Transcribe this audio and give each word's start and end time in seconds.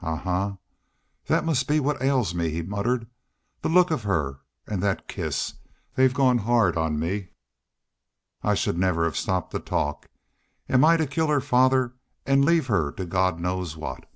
"Ahuh! 0.00 0.56
That 1.26 1.44
must 1.44 1.68
be 1.68 1.78
what 1.78 2.00
ails 2.00 2.34
me," 2.34 2.48
he 2.48 2.62
muttered. 2.62 3.06
"The 3.60 3.68
look 3.68 3.90
of 3.90 4.04
her 4.04 4.40
an' 4.66 4.80
that 4.80 5.08
kiss 5.08 5.52
they've 5.94 6.14
gone 6.14 6.38
hard 6.38 6.74
me. 6.94 7.28
I 8.42 8.54
should 8.54 8.78
never 8.78 9.04
have 9.04 9.14
stopped 9.14 9.50
to 9.50 9.58
talk. 9.58 10.08
An' 10.70 10.82
I'm 10.84 10.96
to 10.96 11.06
kill 11.06 11.26
her 11.28 11.42
father 11.42 11.92
an' 12.24 12.40
leave 12.46 12.68
her 12.68 12.92
to 12.92 13.04
God 13.04 13.38
knows 13.38 13.76
what." 13.76 14.06